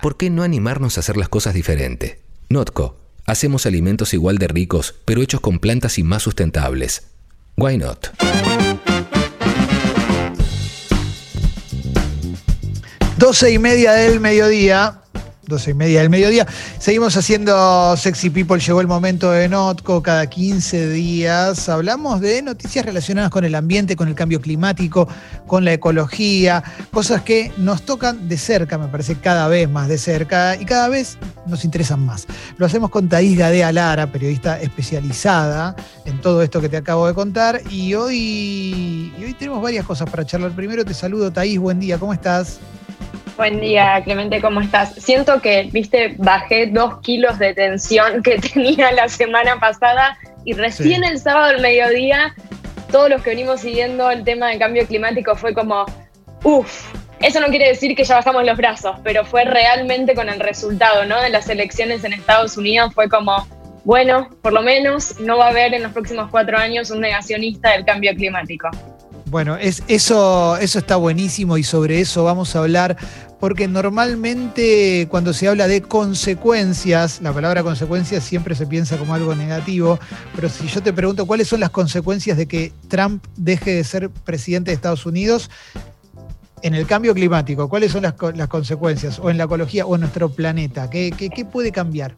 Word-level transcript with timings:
¿Por 0.00 0.16
qué 0.16 0.30
no 0.30 0.42
animarnos 0.42 0.96
a 0.96 1.00
hacer 1.00 1.16
las 1.16 1.28
cosas 1.28 1.54
diferente? 1.54 2.20
Notco. 2.48 2.96
Hacemos 3.26 3.66
alimentos 3.66 4.14
igual 4.14 4.38
de 4.38 4.48
ricos, 4.48 4.94
pero 5.04 5.22
hechos 5.22 5.40
con 5.40 5.58
plantas 5.58 5.98
y 5.98 6.02
más 6.02 6.22
sustentables. 6.22 7.08
Why 7.56 7.76
not? 7.78 8.08
Doce 13.16 13.52
y 13.52 13.58
media 13.58 13.92
del 13.92 14.20
mediodía. 14.20 15.02
12 15.50 15.72
y 15.72 15.74
media 15.74 16.00
del 16.00 16.08
mediodía. 16.08 16.46
Seguimos 16.78 17.14
haciendo 17.16 17.94
Sexy 17.96 18.30
People, 18.30 18.58
llegó 18.58 18.80
el 18.80 18.86
momento 18.86 19.30
de 19.32 19.48
Notco, 19.48 20.02
cada 20.02 20.30
15 20.30 20.88
días 20.88 21.68
hablamos 21.68 22.20
de 22.20 22.40
noticias 22.40 22.86
relacionadas 22.86 23.30
con 23.30 23.44
el 23.44 23.54
ambiente, 23.54 23.96
con 23.96 24.08
el 24.08 24.14
cambio 24.14 24.40
climático, 24.40 25.08
con 25.46 25.66
la 25.66 25.74
ecología, 25.74 26.62
cosas 26.92 27.22
que 27.22 27.52
nos 27.58 27.82
tocan 27.82 28.28
de 28.28 28.38
cerca, 28.38 28.78
me 28.78 28.88
parece 28.88 29.16
cada 29.16 29.48
vez 29.48 29.68
más 29.68 29.88
de 29.88 29.98
cerca 29.98 30.56
y 30.56 30.64
cada 30.64 30.88
vez 30.88 31.18
nos 31.46 31.64
interesan 31.64 32.06
más. 32.06 32.26
Lo 32.56 32.64
hacemos 32.64 32.90
con 32.90 33.08
Thaís 33.08 33.36
Gadea 33.36 33.72
Lara, 33.72 34.06
periodista 34.10 34.60
especializada 34.60 35.74
en 36.04 36.20
todo 36.20 36.42
esto 36.42 36.60
que 36.60 36.68
te 36.68 36.76
acabo 36.76 37.06
de 37.06 37.14
contar 37.14 37.60
y 37.68 37.94
hoy, 37.94 39.12
y 39.18 39.24
hoy 39.24 39.34
tenemos 39.34 39.60
varias 39.60 39.84
cosas 39.84 40.08
para 40.08 40.24
charlar. 40.24 40.52
Primero 40.52 40.84
te 40.84 40.94
saludo 40.94 41.32
Thaís, 41.32 41.58
buen 41.58 41.80
día, 41.80 41.98
¿cómo 41.98 42.14
estás? 42.14 42.60
Buen 43.40 43.58
día, 43.58 44.02
Clemente, 44.04 44.38
¿cómo 44.42 44.60
estás? 44.60 44.96
Siento 44.96 45.40
que, 45.40 45.70
viste, 45.72 46.14
bajé 46.18 46.66
dos 46.66 47.00
kilos 47.00 47.38
de 47.38 47.54
tensión 47.54 48.22
que 48.22 48.38
tenía 48.52 48.92
la 48.92 49.08
semana 49.08 49.58
pasada 49.58 50.18
y 50.44 50.52
recién 50.52 51.04
el 51.04 51.18
sábado 51.18 51.46
al 51.46 51.62
mediodía, 51.62 52.34
todos 52.92 53.08
los 53.08 53.22
que 53.22 53.30
venimos 53.30 53.62
siguiendo 53.62 54.10
el 54.10 54.24
tema 54.24 54.48
del 54.48 54.58
cambio 54.58 54.86
climático 54.86 55.34
fue 55.36 55.54
como, 55.54 55.86
uff, 56.44 56.92
eso 57.20 57.40
no 57.40 57.46
quiere 57.46 57.68
decir 57.68 57.96
que 57.96 58.04
ya 58.04 58.16
bajamos 58.16 58.44
los 58.44 58.58
brazos, 58.58 58.96
pero 59.02 59.24
fue 59.24 59.44
realmente 59.46 60.14
con 60.14 60.28
el 60.28 60.38
resultado, 60.38 61.06
¿no? 61.06 61.18
De 61.22 61.30
las 61.30 61.48
elecciones 61.48 62.04
en 62.04 62.12
Estados 62.12 62.58
Unidos 62.58 62.92
fue 62.92 63.08
como, 63.08 63.48
bueno, 63.84 64.28
por 64.42 64.52
lo 64.52 64.60
menos 64.60 65.18
no 65.18 65.38
va 65.38 65.46
a 65.46 65.48
haber 65.48 65.72
en 65.72 65.84
los 65.84 65.92
próximos 65.92 66.28
cuatro 66.30 66.58
años 66.58 66.90
un 66.90 67.00
negacionista 67.00 67.70
del 67.70 67.86
cambio 67.86 68.14
climático. 68.14 68.68
Bueno, 69.30 69.56
es, 69.56 69.84
eso, 69.86 70.56
eso 70.56 70.80
está 70.80 70.96
buenísimo 70.96 71.56
y 71.56 71.62
sobre 71.62 72.00
eso 72.00 72.24
vamos 72.24 72.56
a 72.56 72.58
hablar 72.58 72.96
porque 73.38 73.68
normalmente 73.68 75.06
cuando 75.08 75.32
se 75.32 75.46
habla 75.46 75.68
de 75.68 75.82
consecuencias, 75.82 77.20
la 77.22 77.32
palabra 77.32 77.62
consecuencias 77.62 78.24
siempre 78.24 78.56
se 78.56 78.66
piensa 78.66 78.98
como 78.98 79.14
algo 79.14 79.36
negativo, 79.36 80.00
pero 80.34 80.48
si 80.48 80.66
yo 80.66 80.82
te 80.82 80.92
pregunto 80.92 81.26
cuáles 81.26 81.46
son 81.46 81.60
las 81.60 81.70
consecuencias 81.70 82.36
de 82.36 82.46
que 82.46 82.72
Trump 82.88 83.24
deje 83.36 83.76
de 83.76 83.84
ser 83.84 84.10
presidente 84.10 84.72
de 84.72 84.74
Estados 84.74 85.06
Unidos 85.06 85.48
en 86.62 86.74
el 86.74 86.88
cambio 86.88 87.14
climático, 87.14 87.68
¿cuáles 87.68 87.92
son 87.92 88.02
las, 88.02 88.14
consecuencias? 88.48 89.20
O 89.20 89.30
en 89.30 89.38
la 89.38 89.44
ecología 89.44 89.86
o 89.86 89.94
en 89.94 90.00
nuestro 90.00 90.28
planeta, 90.30 90.90
¿qué, 90.90 91.12
qué 91.12 91.44
puede 91.44 91.70
cambiar? 91.70 92.16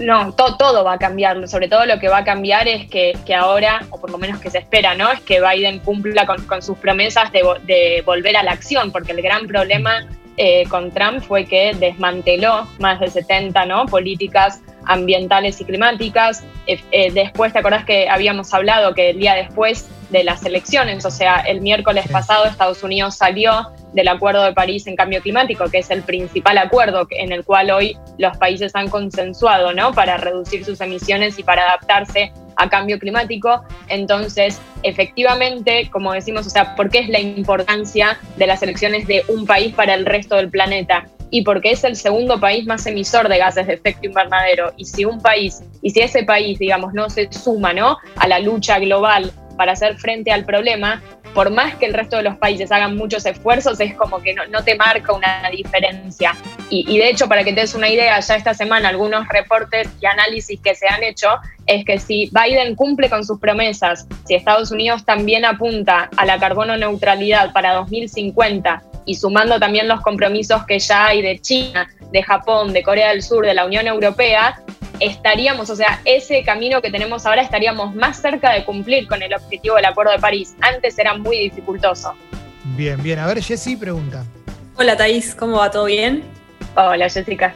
No, 0.00 0.32
todo 0.32 0.84
va 0.84 0.94
a 0.94 0.98
cambiar. 0.98 1.48
Sobre 1.48 1.68
todo 1.68 1.84
lo 1.86 1.98
que 1.98 2.08
va 2.08 2.18
a 2.18 2.24
cambiar 2.24 2.68
es 2.68 2.88
que, 2.88 3.14
ahora, 3.34 3.84
o 3.90 4.00
por 4.00 4.10
lo 4.10 4.18
menos 4.18 4.40
que 4.40 4.50
se 4.50 4.58
espera, 4.58 4.94
¿no? 4.94 5.10
Es 5.10 5.20
que 5.20 5.40
Biden 5.40 5.80
cumpla 5.80 6.26
con, 6.26 6.62
sus 6.62 6.78
promesas 6.78 7.30
de, 7.32 8.02
volver 8.04 8.36
a 8.36 8.42
la 8.42 8.52
acción, 8.52 8.92
porque 8.92 9.12
el 9.12 9.22
gran 9.22 9.46
problema 9.46 10.06
eh, 10.36 10.64
con 10.68 10.92
Trump 10.92 11.20
fue 11.22 11.46
que 11.46 11.74
desmanteló 11.74 12.68
más 12.78 13.00
de 13.00 13.08
70 13.08 13.66
¿no? 13.66 13.86
políticas 13.86 14.60
ambientales 14.88 15.60
y 15.60 15.64
climáticas. 15.64 16.42
Eh, 16.66 16.80
eh, 16.90 17.12
después, 17.12 17.52
¿te 17.52 17.60
acordás 17.60 17.84
que 17.84 18.08
habíamos 18.08 18.52
hablado 18.52 18.94
que 18.94 19.10
el 19.10 19.18
día 19.18 19.34
después 19.34 19.88
de 20.10 20.24
las 20.24 20.44
elecciones, 20.44 21.04
o 21.04 21.10
sea, 21.10 21.40
el 21.40 21.60
miércoles 21.60 22.06
pasado 22.10 22.46
Estados 22.46 22.82
Unidos 22.82 23.16
salió 23.16 23.70
del 23.92 24.08
Acuerdo 24.08 24.42
de 24.42 24.54
París 24.54 24.86
en 24.86 24.96
Cambio 24.96 25.20
Climático, 25.20 25.66
que 25.70 25.78
es 25.78 25.90
el 25.90 26.02
principal 26.02 26.56
acuerdo 26.56 27.06
en 27.10 27.30
el 27.30 27.44
cual 27.44 27.70
hoy 27.70 27.96
los 28.16 28.36
países 28.38 28.74
han 28.74 28.88
consensuado, 28.88 29.74
¿no? 29.74 29.92
Para 29.92 30.16
reducir 30.16 30.64
sus 30.64 30.80
emisiones 30.80 31.38
y 31.38 31.42
para 31.42 31.64
adaptarse 31.64 32.32
a 32.56 32.68
cambio 32.70 32.98
climático. 32.98 33.62
Entonces, 33.88 34.60
efectivamente, 34.82 35.90
como 35.90 36.12
decimos, 36.12 36.46
o 36.46 36.50
sea, 36.50 36.74
¿por 36.74 36.90
qué 36.90 37.00
es 37.00 37.08
la 37.08 37.20
importancia 37.20 38.18
de 38.36 38.46
las 38.46 38.62
elecciones 38.62 39.06
de 39.06 39.24
un 39.28 39.46
país 39.46 39.74
para 39.74 39.94
el 39.94 40.06
resto 40.06 40.36
del 40.36 40.50
planeta? 40.50 41.06
Y 41.30 41.42
porque 41.42 41.72
es 41.72 41.84
el 41.84 41.96
segundo 41.96 42.40
país 42.40 42.66
más 42.66 42.86
emisor 42.86 43.28
de 43.28 43.38
gases 43.38 43.66
de 43.66 43.74
efecto 43.74 44.06
invernadero. 44.06 44.72
Y 44.76 44.84
si 44.84 45.04
un 45.04 45.20
país, 45.20 45.62
y 45.82 45.90
si 45.90 46.00
ese 46.00 46.24
país, 46.24 46.58
digamos, 46.58 46.94
no 46.94 47.10
se 47.10 47.30
suma, 47.32 47.72
¿no? 47.72 47.98
A 48.16 48.28
la 48.28 48.38
lucha 48.38 48.78
global 48.78 49.32
para 49.56 49.72
hacer 49.72 49.98
frente 49.98 50.30
al 50.30 50.44
problema, 50.44 51.02
por 51.34 51.50
más 51.50 51.74
que 51.76 51.86
el 51.86 51.94
resto 51.94 52.16
de 52.16 52.22
los 52.22 52.36
países 52.36 52.72
hagan 52.72 52.96
muchos 52.96 53.26
esfuerzos, 53.26 53.78
es 53.80 53.94
como 53.94 54.20
que 54.20 54.34
no, 54.34 54.64
te 54.64 54.74
marca 54.76 55.12
una 55.12 55.48
diferencia. 55.50 56.34
Y, 56.70 56.98
de 56.98 57.08
hecho, 57.08 57.28
para 57.28 57.44
que 57.44 57.52
te 57.52 57.60
des 57.60 57.74
una 57.74 57.88
idea, 57.88 58.18
ya 58.20 58.36
esta 58.36 58.54
semana 58.54 58.88
algunos 58.88 59.26
reportes 59.28 59.88
y 60.00 60.06
análisis 60.06 60.60
que 60.60 60.74
se 60.74 60.86
han 60.88 61.02
hecho 61.02 61.28
es 61.66 61.84
que 61.84 61.98
si 61.98 62.30
Biden 62.32 62.74
cumple 62.74 63.08
con 63.08 63.24
sus 63.24 63.38
promesas, 63.38 64.06
si 64.24 64.34
Estados 64.34 64.70
Unidos 64.70 65.04
también 65.04 65.44
apunta 65.44 66.08
a 66.16 66.26
la 66.26 66.38
carbono 66.38 66.76
neutralidad 66.76 67.52
para 67.52 67.74
2050 67.74 68.82
y 69.08 69.14
sumando 69.14 69.58
también 69.58 69.88
los 69.88 70.02
compromisos 70.02 70.66
que 70.66 70.78
ya 70.78 71.06
hay 71.06 71.22
de 71.22 71.38
China, 71.40 71.88
de 72.12 72.22
Japón, 72.22 72.74
de 72.74 72.82
Corea 72.82 73.08
del 73.08 73.22
Sur, 73.22 73.46
de 73.46 73.54
la 73.54 73.64
Unión 73.64 73.86
Europea, 73.86 74.62
estaríamos, 75.00 75.70
o 75.70 75.76
sea, 75.76 76.00
ese 76.04 76.42
camino 76.42 76.82
que 76.82 76.90
tenemos 76.90 77.24
ahora 77.24 77.40
estaríamos 77.40 77.94
más 77.94 78.20
cerca 78.20 78.52
de 78.52 78.66
cumplir 78.66 79.08
con 79.08 79.22
el 79.22 79.32
objetivo 79.32 79.76
del 79.76 79.86
Acuerdo 79.86 80.12
de 80.12 80.18
París. 80.18 80.54
Antes 80.60 80.98
era 80.98 81.14
muy 81.14 81.38
dificultoso. 81.38 82.14
Bien, 82.76 83.02
bien. 83.02 83.18
A 83.18 83.26
ver, 83.26 83.42
Jessy 83.42 83.76
pregunta. 83.76 84.24
Hola, 84.76 84.94
Thais, 84.94 85.34
¿cómo 85.34 85.56
va? 85.56 85.70
¿Todo 85.70 85.86
bien? 85.86 86.22
Hola, 86.76 87.08
Jessica. 87.08 87.54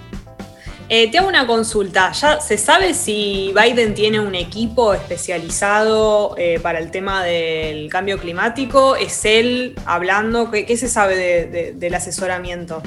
Eh, 0.95 1.11
te 1.11 1.17
hago 1.17 1.29
una 1.29 1.47
consulta. 1.47 2.13
¿Ya 2.13 2.39
se 2.39 2.59
sabe 2.59 2.93
si 2.93 3.55
Biden 3.57 3.95
tiene 3.95 4.21
un 4.21 4.35
equipo 4.35 4.93
especializado 4.93 6.35
eh, 6.37 6.61
para 6.61 6.81
el 6.81 6.91
tema 6.91 7.25
del 7.25 7.89
cambio 7.89 8.19
climático? 8.19 8.95
¿Es 8.95 9.25
él 9.25 9.75
hablando? 9.87 10.51
¿Qué, 10.51 10.77
se 10.77 10.89
sabe 10.89 11.73
del 11.75 11.95
asesoramiento? 11.95 12.83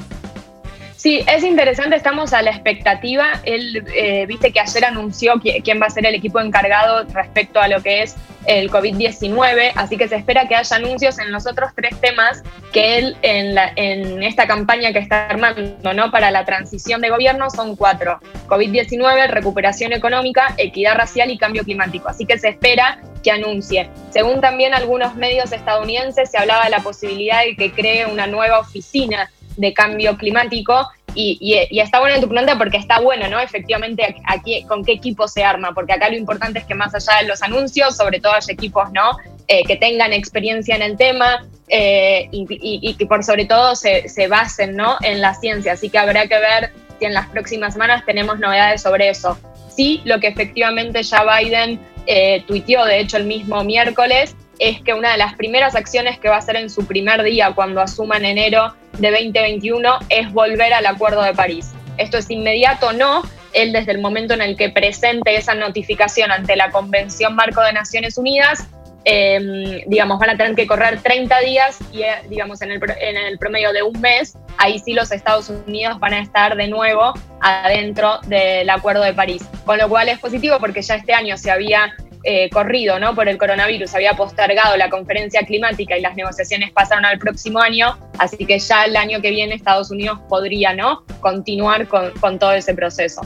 Sí, 1.06 1.24
es 1.28 1.44
interesante, 1.44 1.94
estamos 1.94 2.32
a 2.32 2.42
la 2.42 2.50
expectativa. 2.50 3.40
Él, 3.44 3.86
eh, 3.94 4.26
viste 4.26 4.50
que 4.50 4.58
ayer 4.58 4.86
anunció 4.86 5.34
quién 5.62 5.80
va 5.80 5.86
a 5.86 5.90
ser 5.90 6.04
el 6.04 6.16
equipo 6.16 6.40
encargado 6.40 7.04
respecto 7.12 7.60
a 7.60 7.68
lo 7.68 7.80
que 7.80 8.02
es 8.02 8.16
el 8.44 8.68
COVID-19, 8.72 9.70
así 9.76 9.96
que 9.96 10.08
se 10.08 10.16
espera 10.16 10.48
que 10.48 10.56
haya 10.56 10.74
anuncios 10.74 11.20
en 11.20 11.30
los 11.30 11.46
otros 11.46 11.70
tres 11.76 11.94
temas 12.00 12.42
que 12.72 12.98
él 12.98 13.16
en, 13.22 13.56
en 13.76 14.24
esta 14.24 14.48
campaña 14.48 14.92
que 14.92 14.98
está 14.98 15.28
armando 15.28 15.94
¿no? 15.94 16.10
para 16.10 16.32
la 16.32 16.44
transición 16.44 17.00
de 17.00 17.10
gobierno 17.10 17.50
son 17.50 17.76
cuatro. 17.76 18.18
COVID-19, 18.48 19.28
recuperación 19.28 19.92
económica, 19.92 20.54
equidad 20.56 20.96
racial 20.96 21.30
y 21.30 21.38
cambio 21.38 21.62
climático. 21.62 22.08
Así 22.08 22.26
que 22.26 22.36
se 22.36 22.48
espera 22.48 22.98
que 23.22 23.30
anuncie. 23.30 23.88
Según 24.10 24.40
también 24.40 24.74
algunos 24.74 25.14
medios 25.14 25.52
estadounidenses, 25.52 26.32
se 26.32 26.38
hablaba 26.38 26.64
de 26.64 26.70
la 26.70 26.80
posibilidad 26.80 27.44
de 27.44 27.54
que 27.54 27.70
cree 27.70 28.06
una 28.06 28.26
nueva 28.26 28.58
oficina 28.58 29.30
de 29.56 29.72
cambio 29.72 30.16
climático 30.16 30.88
y, 31.16 31.80
está 31.80 31.98
bueno 31.98 32.16
en 32.16 32.20
tu 32.20 32.28
pregunta 32.28 32.58
porque 32.58 32.76
está 32.76 33.00
bueno, 33.00 33.28
¿no? 33.28 33.40
Efectivamente, 33.40 34.16
aquí 34.26 34.62
con 34.64 34.84
qué 34.84 34.92
equipo 34.92 35.26
se 35.26 35.42
arma, 35.42 35.72
porque 35.72 35.94
acá 35.94 36.10
lo 36.10 36.16
importante 36.16 36.58
es 36.58 36.66
que 36.66 36.74
más 36.74 36.94
allá 36.94 37.22
de 37.22 37.28
los 37.28 37.42
anuncios, 37.42 37.96
sobre 37.96 38.20
todo 38.20 38.34
hay 38.34 38.42
equipos, 38.48 38.92
¿no? 38.92 39.16
Eh, 39.48 39.64
que 39.64 39.76
tengan 39.76 40.12
experiencia 40.12 40.76
en 40.76 40.82
el 40.82 40.96
tema 40.96 41.46
eh, 41.68 42.28
y, 42.32 42.94
que 42.94 43.06
por 43.06 43.24
sobre 43.24 43.46
todo 43.46 43.74
se, 43.74 44.28
basen, 44.28 44.76
¿no? 44.76 44.96
En 45.02 45.20
la 45.20 45.34
ciencia. 45.34 45.72
Así 45.72 45.88
que 45.88 45.98
habrá 45.98 46.26
que 46.26 46.38
ver 46.38 46.72
si 46.98 47.06
en 47.06 47.14
las 47.14 47.28
próximas 47.28 47.72
semanas 47.72 48.04
tenemos 48.04 48.38
novedades 48.38 48.82
sobre 48.82 49.08
eso. 49.08 49.38
Sí, 49.74 50.02
lo 50.04 50.20
que 50.20 50.28
efectivamente 50.28 51.02
ya 51.02 51.24
Biden 51.24 51.80
eh, 52.06 52.42
tuiteó, 52.46 52.84
de 52.84 53.00
hecho, 53.00 53.16
el 53.16 53.24
mismo 53.24 53.62
miércoles, 53.64 54.36
es 54.58 54.80
que 54.80 54.94
una 54.94 55.12
de 55.12 55.18
las 55.18 55.34
primeras 55.34 55.74
acciones 55.74 56.18
que 56.18 56.28
va 56.28 56.36
a 56.36 56.38
hacer 56.38 56.56
en 56.56 56.70
su 56.70 56.86
primer 56.86 57.22
día 57.22 57.52
cuando 57.54 57.80
asuma 57.80 58.16
en 58.16 58.24
enero 58.24 58.74
de 58.98 59.10
2021 59.10 59.98
es 60.08 60.32
volver 60.32 60.72
al 60.72 60.86
Acuerdo 60.86 61.22
de 61.22 61.34
París. 61.34 61.72
Esto 61.98 62.18
es 62.18 62.30
inmediato, 62.30 62.92
no. 62.92 63.22
Él 63.52 63.72
desde 63.72 63.92
el 63.92 64.00
momento 64.00 64.34
en 64.34 64.42
el 64.42 64.56
que 64.56 64.70
presente 64.70 65.36
esa 65.36 65.54
notificación 65.54 66.30
ante 66.30 66.56
la 66.56 66.70
Convención 66.70 67.34
Marco 67.34 67.62
de 67.62 67.72
Naciones 67.72 68.18
Unidas, 68.18 68.66
em, 69.04 69.80
digamos, 69.86 70.18
van 70.18 70.30
a 70.30 70.36
tener 70.36 70.54
que 70.54 70.66
correr 70.66 71.00
30 71.00 71.38
días 71.40 71.78
y, 71.92 72.02
eh, 72.02 72.16
digamos, 72.28 72.60
en 72.60 72.72
el, 72.72 72.80
en 73.00 73.16
el 73.16 73.38
promedio 73.38 73.72
de 73.72 73.82
un 73.82 73.98
mes, 74.00 74.36
ahí 74.58 74.78
sí 74.78 74.92
los 74.92 75.12
Estados 75.12 75.48
Unidos 75.48 75.98
van 76.00 76.14
a 76.14 76.20
estar 76.20 76.56
de 76.56 76.68
nuevo 76.68 77.14
adentro 77.40 78.18
del 78.26 78.68
Acuerdo 78.68 79.02
de 79.02 79.14
París. 79.14 79.48
Con 79.64 79.78
lo 79.78 79.88
cual 79.88 80.08
es 80.08 80.18
positivo 80.18 80.58
porque 80.58 80.82
ya 80.82 80.96
este 80.96 81.14
año 81.14 81.38
se 81.38 81.50
había 81.50 81.94
eh, 82.28 82.50
corrido 82.50 82.98
¿no? 82.98 83.14
por 83.14 83.28
el 83.28 83.38
coronavirus, 83.38 83.94
había 83.94 84.14
postergado 84.14 84.76
la 84.76 84.90
conferencia 84.90 85.42
climática 85.42 85.96
y 85.96 86.00
las 86.00 86.16
negociaciones 86.16 86.72
pasaron 86.72 87.04
al 87.04 87.20
próximo 87.20 87.60
año, 87.60 87.96
así 88.18 88.38
que 88.38 88.58
ya 88.58 88.84
el 88.84 88.96
año 88.96 89.20
que 89.22 89.30
viene 89.30 89.54
Estados 89.54 89.92
Unidos 89.92 90.18
podría 90.28 90.74
¿no? 90.74 91.04
continuar 91.20 91.86
con, 91.86 92.38
todo 92.40 92.50
ese 92.50 92.74
proceso. 92.74 93.20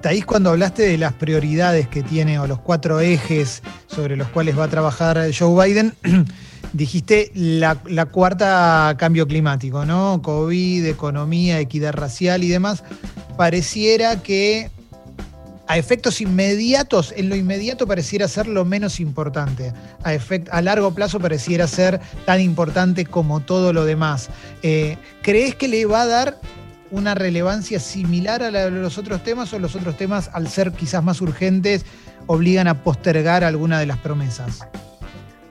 Taís, 0.00 0.26
cuando 0.26 0.50
hablaste 0.50 0.82
de 0.82 0.98
las 0.98 1.12
prioridades 1.12 1.86
que 1.86 2.02
tiene 2.02 2.40
o 2.40 2.48
los 2.48 2.58
cuatro 2.58 2.98
ejes 2.98 3.62
sobre 3.86 4.16
los 4.16 4.26
cuales 4.30 4.58
va 4.58 4.64
a 4.64 4.68
trabajar 4.68 5.20
Joe 5.32 5.64
Biden, 5.64 5.94
dijiste 6.72 7.30
la, 7.32 7.78
la, 7.86 8.06
cuarta 8.06 8.96
cambio 8.98 9.28
climático, 9.28 9.84
¿no? 9.84 10.20
COVID, 10.20 10.84
economía, 10.84 11.60
equidad 11.60 11.92
racial 11.92 12.42
y 12.42 12.48
demás. 12.48 12.82
Pareciera 13.36 14.20
que 14.20 14.70
a 15.66 15.78
efectos 15.78 16.20
inmediatos, 16.20 17.12
en 17.16 17.28
lo 17.28 17.36
inmediato 17.36 17.86
pareciera 17.86 18.28
ser 18.28 18.46
lo 18.46 18.64
menos 18.64 19.00
importante. 19.00 19.72
A, 20.04 20.12
a 20.50 20.62
largo 20.62 20.94
plazo 20.94 21.18
pareciera 21.20 21.66
ser 21.66 22.00
tan 22.24 22.40
importante 22.40 23.04
como 23.04 23.40
todo 23.40 23.72
lo 23.72 23.84
demás. 23.84 24.28
Eh, 24.62 24.96
¿Crees 25.22 25.54
que 25.54 25.68
le 25.68 25.86
va 25.86 26.02
a 26.02 26.06
dar 26.06 26.40
una 26.90 27.14
relevancia 27.14 27.80
similar 27.80 28.42
a 28.42 28.50
la 28.50 28.66
de 28.66 28.70
los 28.70 28.96
otros 28.98 29.22
temas 29.24 29.52
o 29.52 29.58
los 29.58 29.74
otros 29.74 29.96
temas, 29.96 30.30
al 30.32 30.48
ser 30.48 30.72
quizás 30.72 31.02
más 31.02 31.20
urgentes, 31.20 31.84
obligan 32.26 32.68
a 32.68 32.82
postergar 32.82 33.44
alguna 33.44 33.80
de 33.80 33.86
las 33.86 33.98
promesas? 33.98 34.60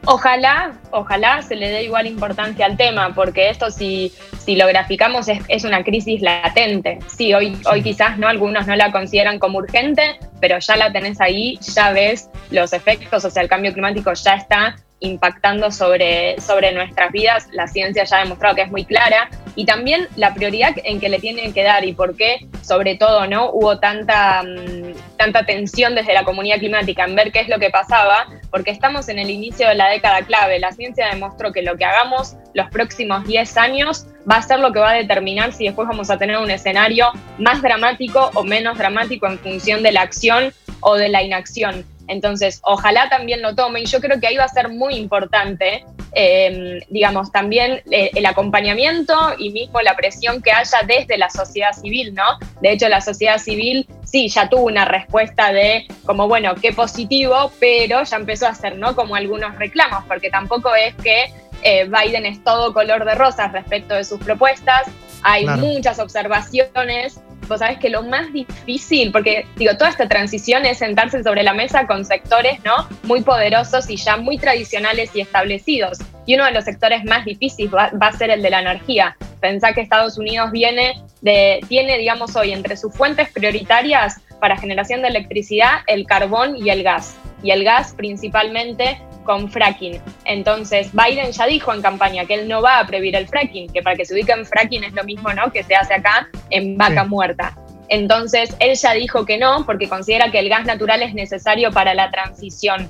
Ojalá, 0.08 0.74
ojalá 0.92 1.42
se 1.42 1.56
le 1.56 1.70
dé 1.70 1.84
igual 1.84 2.06
importancia 2.06 2.66
al 2.66 2.78
tema, 2.78 3.14
porque 3.16 3.50
esto 3.50 3.72
si, 3.72 4.14
si 4.38 4.56
lo 4.56 4.68
graficamos 4.68 5.28
es, 5.48 5.64
una 5.64 5.84
crisis 5.84 6.22
latente. 6.22 7.00
Sí, 7.08 7.34
hoy, 7.34 7.58
hoy 7.66 7.82
quizás 7.82 8.18
no, 8.18 8.28
algunos 8.28 8.68
no 8.68 8.76
la 8.76 8.92
consideran 8.92 9.40
como 9.40 9.58
urgente, 9.58 10.20
pero 10.40 10.60
ya 10.60 10.76
la 10.76 10.92
tenés 10.92 11.20
ahí, 11.22 11.58
ya 11.74 11.92
ves 11.92 12.30
los 12.52 12.74
efectos, 12.74 13.26
o 13.26 13.30
sea, 13.32 13.42
el 13.42 13.50
cambio 13.50 13.74
climático 13.74 14.14
ya 14.14 14.36
está 14.36 14.76
impactando 15.00 15.72
sobre, 15.72 16.40
sobre 16.40 16.72
nuestras 16.72 17.12
vidas. 17.12 17.48
La 17.52 17.68
ciencia 17.68 18.04
ya 18.04 18.18
ha 18.18 18.24
demostrado 18.24 18.56
que 18.56 18.62
es 18.62 18.72
muy 18.72 18.86
clara 18.86 19.30
y 19.56 19.66
también 19.66 20.08
la 20.16 20.34
prioridad 20.34 20.74
en 20.84 21.00
que 21.00 21.10
le 21.10 21.20
tienen 21.20 21.54
que 21.54 21.64
dar 21.64 21.86
y 21.86 21.94
por 21.94 22.16
qué, 22.16 22.48
sobre 22.62 22.96
todo, 22.96 23.26
no 23.28 23.52
hubo 23.52 23.80
tanta, 23.80 24.44
mm, 24.44 25.18
tanta 25.18 25.46
tensión 25.46 25.96
desde 25.96 26.14
la 26.14 26.24
comunidad 26.24 26.58
climática 26.58 27.06
en 27.06 27.16
ver 27.16 27.32
qué 27.32 27.40
es 27.40 27.48
lo 27.48 27.60
que 27.60 27.70
pasaba, 27.70 28.28
porque 28.52 28.72
estamos 28.72 29.08
en 29.10 29.20
el 29.20 29.30
inicio 29.30 29.68
de 29.68 29.76
la 29.76 29.90
década 29.90 30.22
clave. 30.24 30.60
La 30.60 30.72
ciencia 30.72 31.08
demostró 31.08 31.52
que 31.52 31.62
lo 31.62 31.78
que 31.78 31.86
hagamos 31.86 32.36
los 32.54 32.70
próximos 32.70 33.26
10 33.26 33.58
años 33.58 34.06
va 34.30 34.38
a 34.38 34.42
ser 34.42 34.60
lo 34.60 34.72
que 34.72 34.80
va 34.80 34.92
a 34.92 34.96
determinar 34.96 35.54
si 35.54 35.66
después 35.66 35.88
vamos 35.88 36.10
a 36.10 36.18
tener 36.18 36.38
un 36.38 36.50
escenario 36.50 37.12
más 37.38 37.62
dramático 37.62 38.32
o 38.34 38.44
menos 38.44 38.78
dramático 38.78 39.28
en 39.28 39.40
función 39.40 39.84
de 39.84 39.92
la 39.92 40.02
acción 40.02 40.54
o 40.82 40.96
de 40.96 41.10
la 41.10 41.24
inacción. 41.24 41.86
Entonces, 42.08 42.60
ojalá 42.64 43.10
también 43.10 43.42
lo 43.42 43.56
tomen. 43.56 43.86
Yo 43.86 44.00
creo 44.00 44.20
que 44.20 44.28
ahí 44.28 44.38
va 44.38 44.44
a 44.44 44.50
ser 44.50 44.70
muy 44.70 44.96
importante, 44.96 45.86
eh, 46.14 46.80
digamos, 46.90 47.32
también 47.32 47.82
eh, 47.92 48.12
el 48.14 48.26
acompañamiento 48.26 49.14
y 49.38 49.52
mismo 49.52 49.82
la 49.82 49.96
presión 49.96 50.42
que 50.42 50.52
haya 50.52 50.80
desde 50.86 51.18
la 51.18 51.30
sociedad 51.30 51.74
civil, 51.74 52.14
¿no? 52.14 52.24
De 52.62 52.72
hecho, 52.72 52.88
la 52.90 53.02
sociedad 53.02 53.38
civil 53.38 53.88
sí, 54.04 54.30
ya 54.30 54.50
tuvo 54.50 54.66
una 54.66 54.86
respuesta 54.86 55.52
de 55.52 55.88
como, 56.06 56.28
bueno, 56.28 56.56
qué 56.56 56.72
positivo, 56.72 57.52
pero 57.60 58.04
ya 58.04 58.18
empezó 58.18 58.46
a 58.46 58.50
hacer, 58.50 58.78
¿no? 58.78 58.96
Como 58.96 59.16
algunos 59.16 59.56
reclamos, 59.56 60.04
porque 60.08 60.30
tampoco 60.30 60.74
es 60.76 60.96
que 60.96 61.34
eh, 61.64 61.86
Biden 61.86 62.26
es 62.26 62.44
todo 62.44 62.74
color 62.74 63.06
de 63.06 63.16
rosas 63.16 63.52
respecto 63.52 63.96
de 63.96 64.04
sus 64.04 64.20
propuestas. 64.20 64.84
Hay 65.24 65.46
muchas 65.48 65.98
observaciones 65.98 67.20
vos 67.48 67.60
sabés 67.60 67.80
que 67.80 67.90
lo 67.90 68.04
más 68.04 68.32
difícil, 68.34 69.12
porque 69.12 69.46
digo, 69.56 69.76
toda 69.78 69.90
esta 69.90 70.08
transición 70.08 70.66
es 70.66 70.80
sentarse 70.80 71.24
sobre 71.24 71.44
la 71.44 71.54
mesa 71.54 71.88
con 71.88 72.06
sectores, 72.06 72.60
¿no? 72.64 72.88
Muy 73.04 73.22
poderosos 73.22 73.90
y 73.90 73.98
ya 73.98 74.18
muy 74.18 74.38
tradicionales 74.38 75.12
y 75.16 75.22
establecidos. 75.22 76.00
Y 76.26 76.36
uno 76.36 76.46
de 76.46 76.52
los 76.52 76.66
sectores 76.66 77.04
más 77.06 77.26
difíciles 77.26 77.72
va, 77.74 77.90
a 78.00 78.12
ser 78.14 78.32
el 78.32 78.42
de 78.42 78.50
la 78.50 78.62
energía. 78.62 79.16
Pensá 79.40 79.74
que 79.74 79.82
Estados 79.82 80.18
Unidos 80.18 80.52
viene 80.52 81.02
de, 81.22 81.60
tiene, 81.68 81.98
digamos, 81.98 82.36
hoy 82.36 82.52
entre 82.52 82.78
sus 82.78 82.94
fuentes 82.94 83.30
prioritarias 83.30 84.20
para 84.40 84.58
generación 84.58 85.02
de 85.02 85.10
electricidad 85.10 85.82
el 85.88 86.06
carbón 86.06 86.58
y 86.58 86.70
el 86.70 86.84
gas. 86.84 87.16
Y 87.44 87.52
el 87.52 87.64
gas 87.64 87.94
principalmente 87.96 89.00
con 89.26 89.50
fracking. 89.50 90.00
Entonces, 90.24 90.90
Biden 90.94 91.34
ya 91.34 91.46
dijo 91.48 91.74
en 91.74 91.82
campaña 91.82 92.26
que 92.26 92.36
él 92.36 92.48
no 92.48 92.62
va 92.62 92.80
a 92.80 92.88
prohibir 92.88 93.16
el 93.16 93.28
fracking, 93.28 93.74
que 93.74 93.82
para 93.82 93.98
que 93.98 94.06
se 94.06 94.14
ubique 94.14 94.32
en 94.32 94.46
fracking 94.46 94.86
es 94.86 94.94
lo 94.94 95.04
mismo 95.04 95.34
¿no? 95.34 95.52
que 95.52 95.64
se 95.64 95.76
hace 95.76 95.96
acá 95.96 96.30
en 96.52 96.78
vaca 96.78 97.04
muerta. 97.04 97.58
Entonces, 97.90 98.56
él 98.60 98.76
ya 98.76 98.94
dijo 98.94 99.26
que 99.26 99.38
no, 99.38 99.66
porque 99.66 99.90
considera 99.90 100.32
que 100.32 100.40
el 100.40 100.50
gas 100.50 100.66
natural 100.66 101.04
es 101.04 101.14
necesario 101.14 101.72
para 101.72 101.94
la 101.94 102.10
transición. 102.10 102.90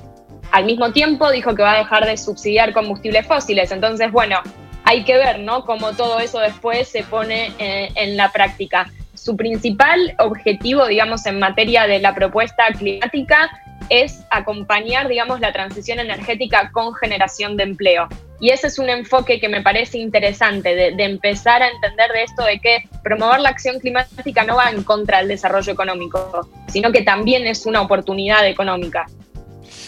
Al 0.52 0.64
mismo 0.64 0.92
tiempo, 0.92 1.30
dijo 1.30 1.54
que 1.54 1.62
va 1.62 1.72
a 1.72 1.78
dejar 1.78 2.06
de 2.06 2.16
subsidiar 2.16 2.72
combustibles 2.72 3.26
fósiles. 3.26 3.72
Entonces, 3.72 4.10
bueno, 4.12 4.40
hay 4.84 5.04
que 5.04 5.16
ver, 5.16 5.40
¿no? 5.40 5.64
Cómo 5.64 5.92
todo 5.92 6.20
eso 6.20 6.38
después 6.38 6.88
se 6.88 7.02
pone 7.02 7.52
eh, 7.58 7.90
en 7.96 8.16
la 8.16 8.30
práctica. 8.30 8.90
Su 9.14 9.36
principal 9.36 10.14
objetivo, 10.18 10.86
digamos, 10.86 11.26
en 11.26 11.40
materia 11.40 11.86
de 11.86 11.98
la 11.98 12.14
propuesta 12.14 12.68
climática 12.78 13.50
es 13.90 14.20
acompañar, 14.30 15.08
digamos, 15.08 15.40
la 15.40 15.52
transición 15.52 15.98
energética 15.98 16.70
con 16.72 16.94
generación 16.94 17.56
de 17.56 17.64
empleo. 17.64 18.08
Y 18.38 18.50
ese 18.50 18.66
es 18.66 18.78
un 18.78 18.90
enfoque 18.90 19.40
que 19.40 19.48
me 19.48 19.62
parece 19.62 19.98
interesante, 19.98 20.74
de, 20.74 21.04
empezar 21.04 21.62
a 21.62 21.68
entender 21.68 22.10
de 22.12 22.22
esto 22.22 22.44
de 22.44 22.58
que 22.58 22.88
promover 23.02 23.40
la 23.40 23.48
acción 23.48 23.78
climática 23.80 24.44
no 24.44 24.56
va 24.56 24.70
en 24.70 24.82
contra 24.82 25.18
del 25.18 25.28
desarrollo 25.28 25.72
económico, 25.72 26.48
sino 26.68 26.92
que 26.92 27.02
también 27.02 27.46
es 27.46 27.64
una 27.64 27.80
oportunidad 27.80 28.46
económica. 28.46 29.06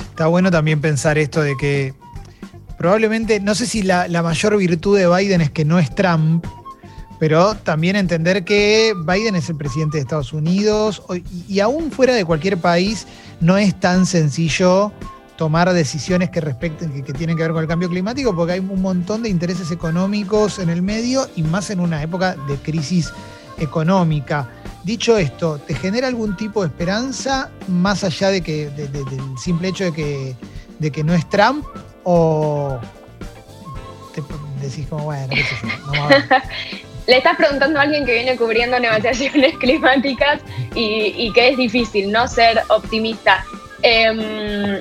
Está 0.01 0.29
bueno 0.29 0.51
también 0.51 0.81
pensar 0.81 1.19
esto 1.19 1.43
de 1.43 1.57
que 1.57 1.93
probablemente, 2.79 3.41
no 3.41 3.55
sé 3.55 3.67
si 3.67 3.83
la, 3.83 4.09
la 4.09 4.23
mayor 4.23 4.57
virtud 4.57 4.99
de 4.99 5.07
Biden 5.09 5.43
es 5.43 5.51
que 5.51 5.65
no 5.67 5.79
es 5.79 5.95
Trump, 5.95 6.47
pero 7.19 7.55
también 7.55 7.97
entender 7.97 8.45
que 8.45 8.95
Biden 9.07 9.37
es 9.37 9.49
el 9.49 9.57
presidente 9.57 9.97
de 9.97 10.03
Estados 10.03 10.33
Unidos 10.33 11.03
y, 11.49 11.61
aún 11.61 11.91
fuera 11.91 12.15
de 12.15 12.25
cualquier 12.25 12.59
país 12.59 13.07
no 13.41 13.59
es 13.59 13.79
tan 13.79 14.07
sencillo 14.07 14.93
tomar 15.37 15.73
decisiones 15.73 16.31
que 16.31 16.41
respecten, 16.41 17.05
que, 17.05 17.13
tienen 17.13 17.37
que 17.37 17.43
ver 17.43 17.53
con 17.53 17.63
el 17.63 17.69
cambio 17.69 17.89
climático, 17.89 18.35
porque 18.35 18.55
hay 18.55 18.59
un 18.59 18.83
montón 18.83 19.23
de 19.23 19.29
intereses 19.29 19.71
económicos 19.71 20.59
en 20.59 20.69
el 20.69 20.83
medio 20.83 21.29
y 21.37 21.43
más 21.43 21.71
en 21.71 21.81
una 21.81 22.03
época 22.03 22.35
de 22.49 22.57
crisis 22.57 23.13
económica. 23.59 24.51
Dicho 24.85 25.17
esto, 25.17 25.59
¿te 25.59 25.75
genera 25.75 26.09
algún 26.09 26.37
tipo 26.37 26.63
de 26.63 26.69
esperanza 26.69 27.51
más 27.69 28.03
allá 28.03 28.31
de 28.31 28.41
que 28.41 28.71
del 28.71 29.39
simple 29.39 29.69
hecho 29.69 29.85
de 29.85 29.93
que, 29.93 30.37
de 30.79 31.05
no 31.05 31.15
es 31.15 31.29
Trump? 31.29 31.65
¿O 32.03 32.81
te 34.15 34.67
decís 34.67 34.87
como, 34.89 35.05
bueno, 35.05 35.29
qué 35.31 35.45
sé 35.45 35.55
yo, 35.63 35.69
vamos 35.87 35.99
a 35.99 36.09
ver? 36.09 36.43
le 37.09 37.17
estás 37.17 37.37
preguntando 37.37 37.81
a 37.81 37.83
alguien 37.83 38.05
que 38.05 38.13
viene 38.13 38.37
cubriendo 38.37 38.79
negociaciones 38.79 39.57
climáticas 39.61 40.41
y, 40.75 41.33
que 41.33 41.49
es 41.49 41.57
difícil 41.57 42.13
no 42.13 42.29
ser 42.29 42.61
optimista. 42.69 43.45
Em, 43.83 44.75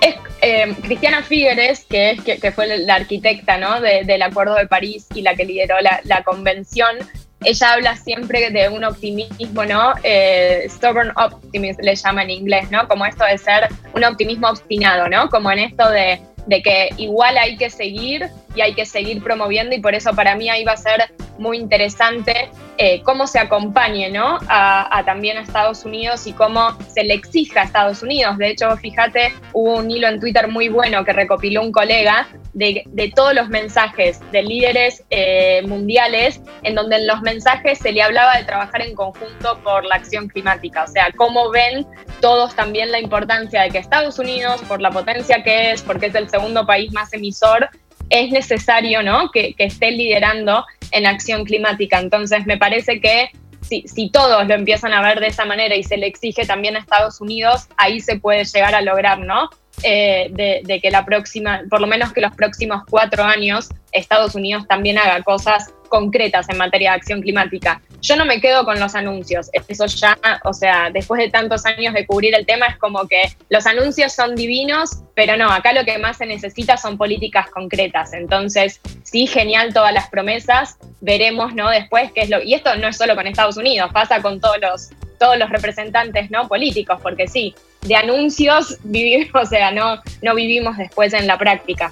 es, 0.00 0.16
em, 0.40 0.74
Cristiana 0.76 1.22
Figueres, 1.22 1.84
que, 1.84 2.12
es, 2.12 2.22
que, 2.22 2.52
fue 2.52 2.78
la 2.78 2.94
arquitecta 2.94 3.58
¿no? 3.58 3.80
del 3.82 4.22
Acuerdo 4.22 4.54
de 4.54 4.66
París 4.66 5.06
y 5.14 5.20
la 5.20 5.34
que 5.34 5.44
lideró 5.44 5.76
la, 5.80 6.22
convención, 6.24 6.96
ella 7.44 7.72
habla 7.74 7.96
siempre 7.96 8.50
de 8.50 8.70
un 8.70 8.84
optimismo, 8.84 9.66
¿no? 9.66 9.92
Eh, 10.02 10.64
stubborn 10.70 11.12
optimism 11.16 11.82
le 11.82 11.94
llama 11.94 12.22
en 12.22 12.30
inglés, 12.30 12.70
¿no? 12.70 12.88
Como 12.88 13.04
esto 13.04 13.22
de 13.26 13.36
ser 13.36 13.68
un 13.92 14.02
optimismo 14.02 14.48
obstinado, 14.48 15.08
¿no? 15.10 15.28
Como 15.28 15.50
en 15.50 15.58
esto 15.58 15.90
de 15.90 16.22
de 16.46 16.62
que 16.62 16.90
igual 16.96 17.38
hay 17.38 17.56
que 17.56 17.70
seguir 17.70 18.28
y 18.54 18.60
hay 18.60 18.74
que 18.74 18.86
seguir 18.86 19.22
promoviendo 19.22 19.74
y 19.74 19.80
por 19.80 19.94
eso 19.94 20.12
para 20.14 20.36
mí 20.36 20.48
ahí 20.48 20.64
va 20.64 20.72
a 20.72 20.76
ser 20.76 21.12
muy 21.38 21.58
interesante 21.58 22.50
eh, 22.78 23.02
cómo 23.02 23.26
se 23.26 23.38
acompañe 23.38 24.10
¿no? 24.10 24.38
a, 24.48 25.02
también 25.04 25.36
a 25.36 25.42
Estados 25.42 25.84
Unidos 25.84 26.26
y 26.26 26.32
cómo 26.32 26.76
se 26.92 27.04
le 27.04 27.14
exija 27.14 27.62
a 27.62 27.64
Estados 27.64 28.02
Unidos. 28.02 28.38
De 28.38 28.50
hecho, 28.50 28.76
fíjate, 28.76 29.32
hubo 29.52 29.78
un 29.78 29.90
hilo 29.90 30.08
en 30.08 30.20
Twitter 30.20 30.48
muy 30.48 30.68
bueno 30.68 31.04
que 31.04 31.12
recopiló 31.12 31.62
un 31.62 31.72
colega 31.72 32.28
de, 32.52 33.12
todos 33.14 33.34
los 33.34 33.48
mensajes 33.48 34.20
de 34.32 34.42
líderes 34.42 35.04
eh, 35.10 35.62
mundiales, 35.66 36.40
en 36.62 36.74
donde 36.74 36.96
en 36.96 37.06
los 37.06 37.20
mensajes 37.22 37.78
se 37.78 37.92
le 37.92 38.02
hablaba 38.02 38.36
de 38.36 38.44
trabajar 38.44 38.82
en 38.82 38.94
conjunto 38.94 39.60
por 39.62 39.84
la 39.84 39.96
acción 39.96 40.28
climática. 40.28 40.84
O 40.84 40.88
sea, 40.88 41.08
cómo 41.16 41.50
ven 41.50 41.86
todos 42.20 42.54
también 42.54 42.90
la 42.90 43.00
importancia 43.00 43.62
de 43.62 43.70
que 43.70 43.78
Estados 43.78 44.18
Unidos, 44.18 44.62
por 44.62 44.80
la 44.80 44.90
potencia 44.90 45.42
que 45.42 45.72
es, 45.72 45.82
porque 45.82 46.06
es 46.06 46.14
el 46.14 46.28
segundo 46.34 46.66
país 46.66 46.92
más 46.92 47.12
emisor, 47.12 47.68
es 48.10 48.30
necesario 48.30 49.02
¿no? 49.02 49.30
que, 49.30 49.54
esté 49.58 49.90
liderando 49.90 50.64
en 50.90 51.06
acción 51.06 51.44
climática. 51.44 51.98
Entonces, 51.98 52.46
me 52.46 52.58
parece 52.58 53.00
que 53.00 53.30
si, 53.62 53.84
si, 53.86 54.10
todos 54.10 54.46
lo 54.46 54.54
empiezan 54.54 54.92
a 54.92 55.00
ver 55.00 55.20
de 55.20 55.28
esa 55.28 55.44
manera 55.44 55.74
y 55.74 55.82
se 55.82 55.96
le 55.96 56.06
exige 56.06 56.44
también 56.44 56.76
a 56.76 56.80
Estados 56.80 57.20
Unidos, 57.20 57.68
ahí 57.76 58.00
se 58.00 58.18
puede 58.18 58.44
llegar 58.44 58.74
a 58.74 58.82
lograr, 58.82 59.20
¿no? 59.20 59.48
Eh, 59.82 60.28
de, 60.30 60.80
que 60.80 60.90
la 60.90 61.04
próxima, 61.04 61.62
por 61.68 61.80
lo 61.80 61.86
menos 61.86 62.12
que 62.12 62.20
los 62.20 62.34
próximos 62.34 62.82
cuatro 62.88 63.24
años, 63.24 63.68
Estados 63.92 64.34
Unidos 64.34 64.66
también 64.68 64.98
haga 64.98 65.22
cosas 65.22 65.72
concretas 65.88 66.48
en 66.48 66.58
materia 66.58 66.90
de 66.90 66.96
acción 66.96 67.20
climática. 67.20 67.80
Yo 68.04 68.16
no 68.16 68.26
me 68.26 68.38
quedo 68.38 68.66
con 68.66 68.78
los 68.78 68.94
anuncios, 68.94 69.48
eso 69.66 69.86
ya, 69.86 70.18
o 70.44 70.52
sea, 70.52 70.90
después 70.90 71.22
de 71.22 71.30
tantos 71.30 71.64
años 71.64 71.94
de 71.94 72.06
cubrir 72.06 72.34
el 72.34 72.44
tema, 72.44 72.66
es 72.66 72.76
como 72.76 73.08
que 73.08 73.22
los 73.48 73.64
anuncios 73.64 74.12
son 74.12 74.34
divinos, 74.34 74.98
pero 75.14 75.38
no, 75.38 75.50
acá 75.50 75.72
lo 75.72 75.86
que 75.86 75.96
más 75.96 76.18
se 76.18 76.26
necesita 76.26 76.76
son 76.76 76.98
políticas 76.98 77.48
concretas. 77.48 78.12
Entonces, 78.12 78.78
sí, 79.04 79.26
genial 79.26 79.72
todas 79.72 79.94
las 79.94 80.10
promesas, 80.10 80.76
veremos, 81.00 81.54
¿no? 81.54 81.70
Después 81.70 82.12
qué 82.12 82.20
es 82.20 82.28
lo... 82.28 82.42
Y 82.42 82.52
esto 82.52 82.76
no 82.76 82.88
es 82.88 82.98
solo 82.98 83.16
con 83.16 83.26
Estados 83.26 83.56
Unidos, 83.56 83.90
pasa 83.90 84.20
con 84.20 84.38
todos 84.38 84.58
los 84.60 84.90
todos 85.18 85.38
los 85.38 85.48
representantes 85.48 86.30
no 86.30 86.48
políticos, 86.48 86.98
porque 87.02 87.26
sí, 87.26 87.54
de 87.82 87.96
anuncios 87.96 88.76
vivimos, 88.84 89.30
o 89.34 89.46
sea, 89.46 89.70
no, 89.70 90.02
no 90.20 90.34
vivimos 90.34 90.76
después 90.76 91.14
en 91.14 91.26
la 91.26 91.38
práctica. 91.38 91.90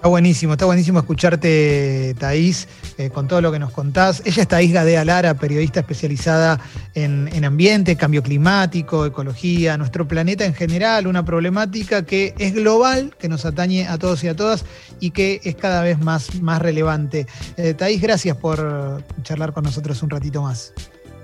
Está 0.00 0.08
buenísimo, 0.08 0.54
está 0.54 0.64
buenísimo 0.64 0.98
escucharte, 0.98 2.14
Thaís, 2.18 2.68
eh, 2.96 3.10
con 3.10 3.28
todo 3.28 3.42
lo 3.42 3.52
que 3.52 3.58
nos 3.58 3.70
contás. 3.70 4.22
Ella 4.24 4.40
es 4.40 4.48
Thaís 4.48 4.72
Gadea 4.72 5.04
Lara, 5.04 5.34
periodista 5.34 5.80
especializada 5.80 6.58
en, 6.94 7.28
en, 7.34 7.44
ambiente, 7.44 7.96
cambio 7.96 8.22
climático, 8.22 9.04
ecología, 9.04 9.76
nuestro 9.76 10.08
planeta 10.08 10.46
en 10.46 10.54
general, 10.54 11.06
una 11.06 11.22
problemática 11.26 12.06
que 12.06 12.34
es 12.38 12.54
global, 12.54 13.14
que 13.18 13.28
nos 13.28 13.44
atañe 13.44 13.88
a 13.88 13.98
todos 13.98 14.24
y 14.24 14.28
a 14.28 14.34
todas 14.34 14.64
y 15.00 15.10
que 15.10 15.42
es 15.44 15.54
cada 15.54 15.82
vez 15.82 15.98
más, 15.98 16.40
más 16.40 16.62
relevante. 16.62 17.26
Eh, 17.58 17.74
Thaís, 17.74 18.00
gracias 18.00 18.38
por 18.38 19.04
charlar 19.22 19.52
con 19.52 19.64
nosotros 19.64 20.02
un 20.02 20.08
ratito 20.08 20.40
más. 20.40 20.72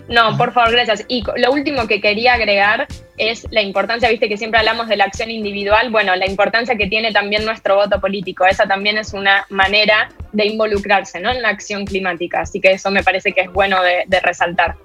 No, 0.08 0.36
por 0.36 0.52
favor, 0.52 0.72
gracias. 0.72 1.04
Y 1.08 1.24
lo 1.36 1.52
último 1.52 1.86
que 1.86 2.00
quería 2.00 2.34
agregar 2.34 2.86
es 3.16 3.46
la 3.50 3.62
importancia, 3.62 4.08
viste 4.08 4.28
que 4.28 4.36
siempre 4.36 4.60
hablamos 4.60 4.88
de 4.88 4.96
la 4.96 5.04
acción 5.04 5.30
individual, 5.30 5.90
bueno, 5.90 6.14
la 6.16 6.26
importancia 6.26 6.76
que 6.76 6.86
tiene 6.86 7.12
también 7.12 7.44
nuestro 7.44 7.76
voto 7.76 8.00
político. 8.00 8.46
Esa 8.46 8.66
también 8.66 8.98
es 8.98 9.12
una 9.14 9.46
manera 9.48 10.10
de 10.32 10.46
involucrarse 10.46 11.18
¿no? 11.20 11.30
en 11.30 11.42
la 11.42 11.48
acción 11.48 11.84
climática. 11.84 12.42
Así 12.42 12.60
que 12.60 12.72
eso 12.72 12.90
me 12.90 13.02
parece 13.02 13.32
que 13.32 13.42
es 13.42 13.52
bueno 13.52 13.82
de, 13.82 14.04
de 14.06 14.20
resaltar. 14.20 14.76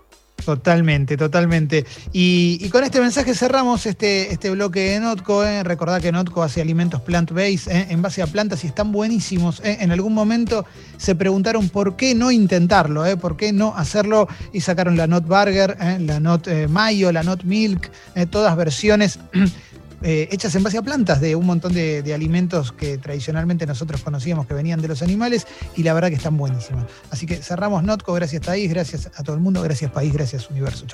Totalmente, 0.46 1.18
totalmente. 1.18 1.86
Y, 2.12 2.70
con 2.70 2.84
este 2.84 3.00
mensaje 3.00 3.36
cerramos 3.36 3.86
este, 3.86 4.32
este 4.32 4.50
bloque 4.50 4.92
de 4.92 5.00
Notco. 5.00 5.44
¿eh? 5.44 5.64
Recordad 5.64 6.02
que 6.02 6.12
Notco 6.12 6.44
hace 6.44 6.62
alimentos 6.62 7.02
plant-based 7.02 7.72
¿eh? 7.72 7.88
en 7.90 8.02
base 8.02 8.22
a 8.22 8.28
plantas 8.28 8.64
y 8.64 8.68
están 8.68 8.92
buenísimos. 8.92 9.62
¿eh? 9.64 9.78
En 9.82 9.92
algún 9.92 10.14
momento 10.14 10.66
se 10.98 11.16
preguntaron 11.16 11.70
por 11.70 11.96
qué 11.96 12.16
no 12.16 12.32
intentarlo, 12.32 13.06
¿eh? 13.06 13.18
por 13.18 13.38
qué 13.38 13.54
no 13.54 13.76
hacerlo 13.76 14.28
y 14.54 14.62
sacaron 14.62 14.98
la 14.98 15.08
Not 15.08 15.26
Burger, 15.28 15.78
la 16.00 16.20
Not 16.20 16.48
Mayo, 16.70 17.12
la 17.12 17.24
Not 17.24 17.44
Milk, 17.44 17.92
todas 18.30 18.56
versiones. 18.56 19.20
Eh, 20.04 20.28
hechas 20.32 20.56
en 20.56 20.64
base 20.64 20.78
a 20.78 20.82
plantas 20.82 21.22
de 21.22 21.36
un 21.36 21.46
montón 21.46 21.74
de, 21.74 22.12
alimentos 22.14 22.72
que 22.72 22.98
tradicionalmente 22.98 23.66
nosotros 23.66 24.02
conocíamos 24.02 24.48
que 24.48 24.54
venían 24.54 24.82
de 24.82 24.88
los 24.88 25.02
animales 25.02 25.48
y 25.78 25.84
la 25.84 25.94
verdad 25.94 26.10
que 26.10 26.16
están 26.16 26.38
buenísimas. 26.38 26.86
Así 27.10 27.26
que 27.26 27.38
cerramos 27.38 27.84
Notco, 27.84 28.14
gracias 28.14 28.46
País, 28.46 28.70
gracias 28.70 29.10
a 29.16 29.24
todo 29.24 29.36
el 29.36 29.42
mundo, 29.42 29.62
gracias 29.62 29.92
País, 29.92 30.12
gracias 30.12 30.50
Universo. 30.50 30.86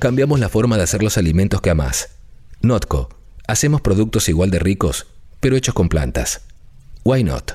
Cambiamos 0.00 0.40
la 0.40 0.48
forma 0.48 0.76
de 0.76 0.82
hacer 0.82 1.02
los 1.02 1.18
alimentos 1.18 1.60
que 1.60 1.70
amás. 1.70 2.08
Notco, 2.62 3.10
hacemos 3.46 3.80
productos 3.80 4.28
igual 4.28 4.50
de 4.50 4.58
ricos, 4.58 5.06
pero 5.40 5.56
hechos 5.56 5.74
con 5.74 5.88
plantas. 5.88 6.42
Why 7.04 7.22
not? 7.22 7.52